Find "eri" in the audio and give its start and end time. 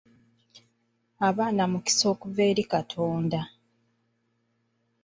2.51-2.63